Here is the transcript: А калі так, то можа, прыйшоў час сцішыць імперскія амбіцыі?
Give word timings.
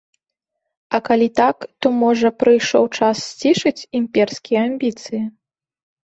А 0.97 0.99
калі 1.09 1.27
так, 1.39 1.57
то 1.81 1.91
можа, 1.97 2.31
прыйшоў 2.45 2.89
час 3.01 3.17
сцішыць 3.29 3.87
імперскія 4.01 4.59
амбіцыі? 4.73 5.23